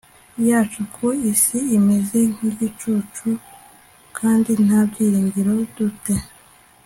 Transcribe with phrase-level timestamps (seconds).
[0.47, 3.41] yacu ku isi imeze nk igicucu v
[4.17, 6.15] kandi nta byiringiro du te